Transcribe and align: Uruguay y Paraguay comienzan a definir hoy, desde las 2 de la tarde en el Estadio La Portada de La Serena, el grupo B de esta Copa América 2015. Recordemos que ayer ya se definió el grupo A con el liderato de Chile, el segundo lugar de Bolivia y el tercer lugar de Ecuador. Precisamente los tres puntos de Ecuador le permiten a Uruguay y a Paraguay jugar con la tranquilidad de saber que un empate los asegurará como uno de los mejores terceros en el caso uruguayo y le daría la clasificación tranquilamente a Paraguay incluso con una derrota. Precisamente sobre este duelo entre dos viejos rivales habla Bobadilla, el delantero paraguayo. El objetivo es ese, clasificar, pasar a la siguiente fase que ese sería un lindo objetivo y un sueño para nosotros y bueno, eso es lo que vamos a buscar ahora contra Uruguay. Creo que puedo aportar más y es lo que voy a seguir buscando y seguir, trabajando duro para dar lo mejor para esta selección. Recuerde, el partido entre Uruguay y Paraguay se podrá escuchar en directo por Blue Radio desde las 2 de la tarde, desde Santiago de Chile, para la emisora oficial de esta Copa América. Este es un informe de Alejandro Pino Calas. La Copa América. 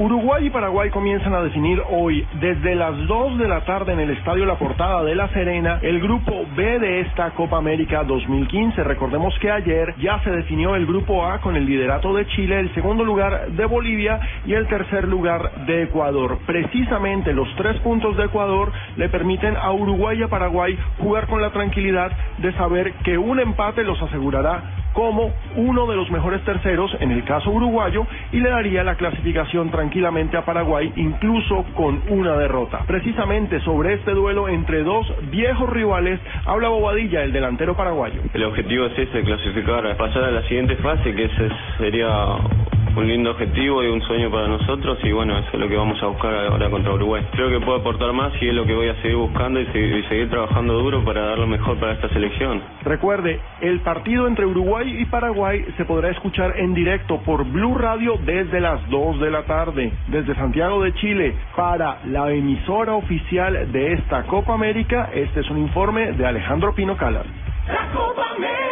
Uruguay 0.00 0.46
y 0.46 0.50
Paraguay 0.50 0.88
comienzan 0.88 1.34
a 1.34 1.42
definir 1.42 1.82
hoy, 1.90 2.26
desde 2.40 2.74
las 2.74 3.06
2 3.06 3.36
de 3.36 3.46
la 3.46 3.66
tarde 3.66 3.92
en 3.92 4.00
el 4.00 4.08
Estadio 4.08 4.46
La 4.46 4.54
Portada 4.54 5.04
de 5.04 5.14
La 5.14 5.28
Serena, 5.28 5.78
el 5.82 6.00
grupo 6.00 6.46
B 6.56 6.78
de 6.78 7.00
esta 7.00 7.32
Copa 7.32 7.58
América 7.58 8.02
2015. 8.04 8.82
Recordemos 8.82 9.38
que 9.40 9.50
ayer 9.50 9.94
ya 9.98 10.18
se 10.20 10.30
definió 10.30 10.74
el 10.74 10.86
grupo 10.86 11.26
A 11.26 11.42
con 11.42 11.54
el 11.54 11.66
liderato 11.66 12.14
de 12.14 12.26
Chile, 12.28 12.60
el 12.60 12.72
segundo 12.72 13.04
lugar 13.04 13.50
de 13.50 13.66
Bolivia 13.66 14.18
y 14.46 14.54
el 14.54 14.66
tercer 14.68 15.06
lugar 15.06 15.66
de 15.66 15.82
Ecuador. 15.82 16.38
Precisamente 16.46 17.34
los 17.34 17.54
tres 17.56 17.76
puntos 17.80 18.16
de 18.16 18.24
Ecuador 18.24 18.72
le 18.96 19.10
permiten 19.10 19.54
a 19.54 19.70
Uruguay 19.70 20.18
y 20.18 20.22
a 20.22 20.28
Paraguay 20.28 20.78
jugar 20.96 21.26
con 21.26 21.42
la 21.42 21.50
tranquilidad 21.50 22.10
de 22.38 22.54
saber 22.54 22.94
que 23.04 23.18
un 23.18 23.38
empate 23.38 23.84
los 23.84 24.00
asegurará 24.00 24.79
como 24.92 25.32
uno 25.56 25.86
de 25.86 25.96
los 25.96 26.10
mejores 26.10 26.42
terceros 26.44 26.96
en 27.00 27.10
el 27.10 27.24
caso 27.24 27.50
uruguayo 27.50 28.06
y 28.32 28.40
le 28.40 28.50
daría 28.50 28.84
la 28.84 28.96
clasificación 28.96 29.70
tranquilamente 29.70 30.36
a 30.36 30.44
Paraguay 30.44 30.92
incluso 30.96 31.64
con 31.74 32.02
una 32.08 32.36
derrota. 32.36 32.84
Precisamente 32.86 33.60
sobre 33.60 33.94
este 33.94 34.12
duelo 34.12 34.48
entre 34.48 34.82
dos 34.82 35.06
viejos 35.30 35.70
rivales 35.70 36.20
habla 36.46 36.68
Bobadilla, 36.68 37.22
el 37.22 37.32
delantero 37.32 37.76
paraguayo. 37.76 38.20
El 38.32 38.44
objetivo 38.44 38.86
es 38.86 38.98
ese, 38.98 39.22
clasificar, 39.22 39.96
pasar 39.96 40.24
a 40.24 40.30
la 40.30 40.42
siguiente 40.42 40.76
fase 40.76 41.14
que 41.14 41.24
ese 41.24 41.48
sería 41.78 42.08
un 42.96 43.06
lindo 43.06 43.30
objetivo 43.30 43.82
y 43.82 43.88
un 43.88 44.02
sueño 44.02 44.30
para 44.30 44.48
nosotros 44.48 44.98
y 45.02 45.12
bueno, 45.12 45.38
eso 45.38 45.48
es 45.52 45.60
lo 45.60 45.68
que 45.68 45.76
vamos 45.76 46.02
a 46.02 46.06
buscar 46.06 46.34
ahora 46.34 46.70
contra 46.70 46.92
Uruguay. 46.92 47.24
Creo 47.32 47.48
que 47.48 47.64
puedo 47.64 47.78
aportar 47.78 48.12
más 48.12 48.32
y 48.40 48.48
es 48.48 48.54
lo 48.54 48.64
que 48.66 48.74
voy 48.74 48.88
a 48.88 48.94
seguir 48.96 49.16
buscando 49.16 49.60
y 49.60 49.66
seguir, 49.66 50.28
trabajando 50.30 50.74
duro 50.74 51.04
para 51.04 51.20
dar 51.26 51.38
lo 51.38 51.46
mejor 51.46 51.78
para 51.78 51.92
esta 51.92 52.08
selección. 52.08 52.62
Recuerde, 52.82 53.40
el 53.60 53.80
partido 53.80 54.26
entre 54.26 54.46
Uruguay 54.46 55.00
y 55.00 55.04
Paraguay 55.06 55.64
se 55.76 55.84
podrá 55.84 56.10
escuchar 56.10 56.58
en 56.58 56.74
directo 56.74 57.18
por 57.22 57.44
Blue 57.44 57.76
Radio 57.76 58.18
desde 58.24 58.60
las 58.60 58.88
2 58.88 59.20
de 59.20 59.30
la 59.30 59.42
tarde, 59.42 59.92
desde 60.08 60.34
Santiago 60.34 60.82
de 60.82 60.92
Chile, 60.94 61.34
para 61.56 61.98
la 62.06 62.30
emisora 62.32 62.94
oficial 62.94 63.70
de 63.72 63.92
esta 63.94 64.24
Copa 64.24 64.54
América. 64.54 65.10
Este 65.14 65.40
es 65.40 65.50
un 65.50 65.58
informe 65.58 66.12
de 66.12 66.26
Alejandro 66.26 66.74
Pino 66.74 66.96
Calas. 66.96 67.26
La 67.66 67.92
Copa 67.92 68.22
América. 68.36 68.69